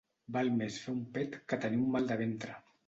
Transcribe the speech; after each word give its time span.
Val 0.37 0.49
més 0.61 0.79
fer 0.85 0.93
un 0.95 1.03
pet 1.19 1.39
que 1.53 1.63
tenir 1.67 1.81
un 1.85 1.97
mal 1.99 2.13
de 2.13 2.23
ventre. 2.25 2.61